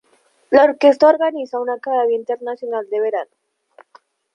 [0.55, 3.31] La orquesta organiza una academia internacional de verano.